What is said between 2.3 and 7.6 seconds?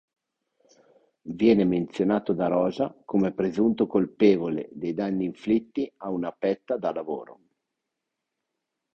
da Rosa come presunto colpevole dei danni inflitti a un'apetta da lavoro.